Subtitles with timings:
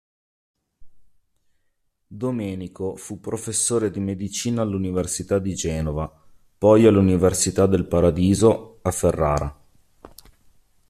[2.07, 6.11] Domenico fu professore di medicina all'Università di Genova,
[6.57, 9.59] poi all'Università del Paradiso, a Ferrara.